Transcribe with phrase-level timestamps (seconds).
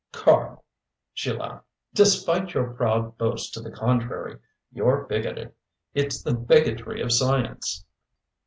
[0.11, 0.63] "Karl,"
[1.13, 1.63] she laughed,
[1.93, 4.39] "despite your proud boast to the contrary,
[4.73, 5.53] you're bigoted.
[5.93, 7.85] It's the bigotry of science."